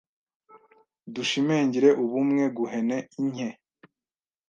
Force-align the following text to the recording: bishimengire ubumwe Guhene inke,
bishimengire 1.13 1.89
ubumwe 2.03 2.43
Guhene 2.57 2.97
inke, 3.19 3.49